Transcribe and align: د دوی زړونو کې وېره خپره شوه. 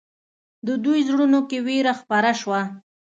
د 0.67 0.69
دوی 0.83 0.99
زړونو 1.09 1.39
کې 1.49 1.57
وېره 1.67 1.93
خپره 2.01 2.31
شوه. 2.41 2.61